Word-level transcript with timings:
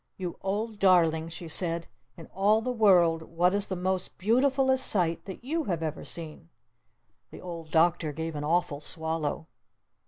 "You 0.17 0.35
Old 0.41 0.79
Darling," 0.79 1.29
she 1.29 1.47
said. 1.47 1.85
"In 2.17 2.25
all 2.33 2.59
the 2.59 2.71
world 2.71 3.21
what 3.21 3.53
is 3.53 3.67
the 3.67 3.75
most 3.75 4.17
beautiful 4.17 4.71
est 4.71 4.83
sight 4.83 5.23
that 5.25 5.43
you 5.43 5.65
have 5.65 5.83
ever 5.83 6.03
seen?" 6.03 6.49
The 7.29 7.39
Old 7.41 7.69
Doctor 7.69 8.11
gave 8.11 8.35
an 8.35 8.43
awful 8.43 8.79
swallow. 8.79 9.45